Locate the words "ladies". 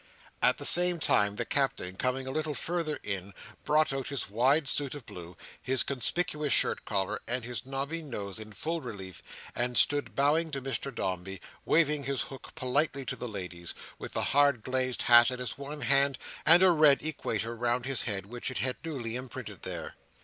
13.29-13.75